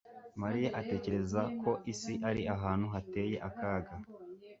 Mariya 0.41 0.69
atekereza 0.79 1.41
ko 1.61 1.71
isi 1.91 2.13
ari 2.29 2.41
ahantu 2.55 2.85
hateye 2.93 3.35
akaga. 3.49 3.93